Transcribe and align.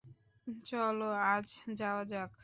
চল, 0.65 0.97
আজ 1.29 1.47
যাওয়া 1.79 2.03
যাক। 2.11 2.31